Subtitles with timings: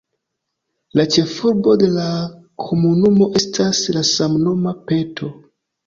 [0.99, 2.07] La ĉefurbo de la
[2.65, 5.35] komunumo estas la samnoma Peto.